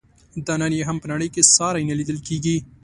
دا 0.47 0.53
نن 0.61 0.71
یې 0.77 0.83
هم 0.89 0.97
په 1.01 1.07
نړۍ 1.11 1.29
کې 1.35 1.49
ساری 1.55 1.83
نه 1.89 1.95
لیدل 1.99 2.17
کیږي. 2.27 2.57